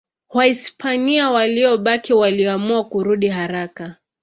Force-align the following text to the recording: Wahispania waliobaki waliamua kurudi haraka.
Wahispania 0.29 1.31
waliobaki 1.31 2.13
waliamua 2.13 2.83
kurudi 2.83 3.27
haraka. 3.27 3.95